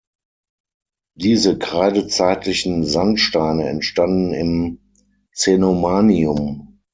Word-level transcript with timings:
Diese 1.13 1.59
kreidezeitlichen 1.59 2.83
Sandsteine 2.85 3.69
entstanden 3.69 4.33
im 4.33 4.79
Cenomanium. 5.31 6.79